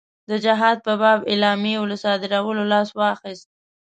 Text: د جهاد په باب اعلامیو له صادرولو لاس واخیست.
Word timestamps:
د 0.29 0.31
جهاد 0.45 0.77
په 0.85 0.93
باب 1.01 1.19
اعلامیو 1.31 1.89
له 1.91 1.95
صادرولو 2.03 2.63
لاس 2.71 2.89
واخیست. 2.99 3.47